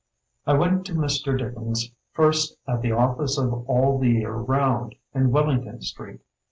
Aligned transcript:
"I 0.47 0.55
went 0.55 0.83
to 0.87 0.95
Mr. 0.95 1.37
Dickens's 1.37 1.91
first 2.11 2.57
at 2.67 2.81
the 2.81 2.91
office 2.91 3.37
of 3.37 3.53
'All 3.69 3.99
the 3.99 4.09
Year 4.09 4.33
Round' 4.33 4.95
in 5.13 5.29
Wel 5.29 5.49
lington 5.49 5.83
Street. 5.83 6.21